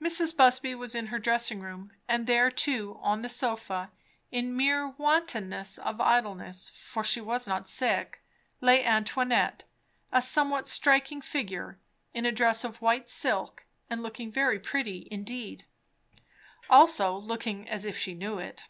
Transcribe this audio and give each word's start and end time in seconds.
Mrs. 0.00 0.36
Busby 0.36 0.72
was 0.76 0.94
in 0.94 1.08
her 1.08 1.18
dressing 1.18 1.58
room; 1.60 1.90
and 2.06 2.28
there 2.28 2.48
too, 2.48 2.96
on 3.02 3.22
the 3.22 3.28
sofa, 3.28 3.90
in 4.30 4.56
mere 4.56 4.90
wantonness 4.90 5.78
of 5.78 6.00
idleness, 6.00 6.68
for 6.68 7.02
she 7.02 7.20
was 7.20 7.48
not 7.48 7.66
sick, 7.66 8.22
lay 8.60 8.84
Antoinette; 8.84 9.64
a 10.12 10.22
somewhat 10.22 10.68
striking 10.68 11.20
figure, 11.20 11.80
in 12.12 12.24
a 12.24 12.30
dress 12.30 12.62
of 12.62 12.80
white 12.80 13.08
silk, 13.08 13.66
and 13.90 14.00
looking 14.00 14.30
very 14.30 14.60
pretty 14.60 15.08
indeed. 15.10 15.64
Also 16.70 17.16
looking 17.18 17.68
as 17.68 17.84
if 17.84 17.98
she 17.98 18.14
knew 18.14 18.38
it. 18.38 18.68